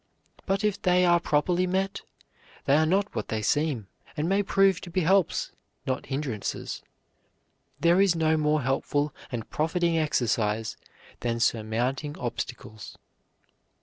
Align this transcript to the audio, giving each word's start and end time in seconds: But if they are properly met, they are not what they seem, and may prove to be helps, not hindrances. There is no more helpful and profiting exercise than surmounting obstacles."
But 0.47 0.63
if 0.63 0.81
they 0.81 1.05
are 1.05 1.19
properly 1.19 1.67
met, 1.67 2.01
they 2.65 2.75
are 2.75 2.87
not 2.87 3.13
what 3.13 3.27
they 3.27 3.43
seem, 3.43 3.85
and 4.17 4.27
may 4.27 4.41
prove 4.41 4.81
to 4.81 4.89
be 4.89 5.01
helps, 5.01 5.51
not 5.85 6.07
hindrances. 6.07 6.81
There 7.79 8.01
is 8.01 8.15
no 8.15 8.35
more 8.35 8.63
helpful 8.63 9.13
and 9.31 9.47
profiting 9.51 9.99
exercise 9.99 10.75
than 11.19 11.39
surmounting 11.39 12.17
obstacles." 12.17 12.97